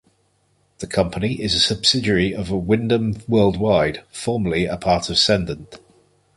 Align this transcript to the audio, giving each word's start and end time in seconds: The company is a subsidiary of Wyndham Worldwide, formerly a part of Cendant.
The 0.79 0.87
company 0.87 1.39
is 1.39 1.53
a 1.53 1.59
subsidiary 1.59 2.33
of 2.33 2.49
Wyndham 2.49 3.17
Worldwide, 3.27 4.03
formerly 4.11 4.65
a 4.65 4.75
part 4.75 5.11
of 5.11 5.19
Cendant. 5.19 5.79